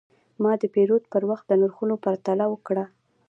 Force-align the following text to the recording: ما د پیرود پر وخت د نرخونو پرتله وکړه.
ما 0.43 0.51
د 0.61 0.63
پیرود 0.73 1.03
پر 1.13 1.23
وخت 1.29 1.45
د 1.47 1.51
نرخونو 1.61 1.95
پرتله 2.05 2.45
وکړه. 2.49 2.85